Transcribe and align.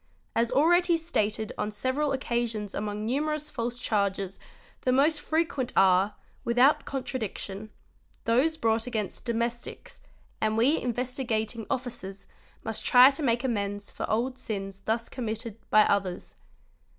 As 0.35 0.49
already 0.49 0.97
stated 0.97 1.53
on 1.59 1.69
several 1.69 2.11
occasions 2.11 2.73
among 2.73 3.05
numerous 3.05 3.51
false 3.51 3.77
charges 3.77 4.39
the 4.81 4.91
most 4.91 5.21
frequent 5.21 5.71
are, 5.75 6.15
without 6.43 6.85
contradiction, 6.85 7.69
those 8.25 8.57
brought 8.57 8.87
against 8.87 9.25
domes' 9.25 9.61
tics, 9.61 10.01
and 10.41 10.57
we 10.57 10.81
Investigating 10.81 11.67
Officers 11.69 12.25
must 12.63 12.83
try 12.83 13.11
to 13.11 13.21
make 13.21 13.43
amends 13.43 13.91
for 13.91 14.09
old 14.09 14.39
sins 14.39 14.79
thus 14.87 15.07
committed 15.07 15.57
by 15.69 15.83
others. 15.83 16.33